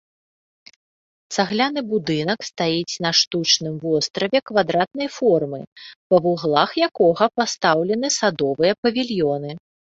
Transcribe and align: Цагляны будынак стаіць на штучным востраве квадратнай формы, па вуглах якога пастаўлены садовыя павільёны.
Цагляны 1.35 1.81
будынак 1.91 2.39
стаіць 2.49 2.95
на 3.07 3.11
штучным 3.19 3.77
востраве 3.85 4.39
квадратнай 4.53 5.09
формы, 5.19 5.61
па 6.09 6.17
вуглах 6.27 6.69
якога 6.89 7.25
пастаўлены 7.39 8.07
садовыя 8.21 8.73
павільёны. 8.85 9.51